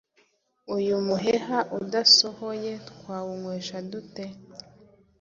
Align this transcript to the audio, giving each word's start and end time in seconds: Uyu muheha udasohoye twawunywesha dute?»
Uyu 0.75 0.95
muheha 1.07 1.59
udasohoye 1.79 2.71
twawunywesha 2.89 3.77
dute?» 3.89 4.25